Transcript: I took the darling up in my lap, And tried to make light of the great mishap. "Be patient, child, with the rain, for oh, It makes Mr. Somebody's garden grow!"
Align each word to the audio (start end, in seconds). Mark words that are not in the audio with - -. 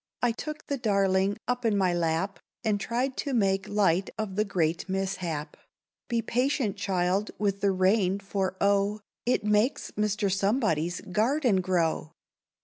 I 0.23 0.31
took 0.31 0.65
the 0.65 0.79
darling 0.79 1.37
up 1.47 1.63
in 1.63 1.77
my 1.77 1.93
lap, 1.93 2.39
And 2.63 2.79
tried 2.79 3.15
to 3.17 3.35
make 3.35 3.69
light 3.69 4.09
of 4.17 4.35
the 4.35 4.43
great 4.43 4.89
mishap. 4.89 5.55
"Be 6.07 6.23
patient, 6.23 6.75
child, 6.75 7.29
with 7.37 7.61
the 7.61 7.69
rain, 7.69 8.17
for 8.17 8.57
oh, 8.59 9.01
It 9.27 9.43
makes 9.43 9.91
Mr. 9.91 10.33
Somebody's 10.35 11.01
garden 11.01 11.61
grow!" 11.61 12.13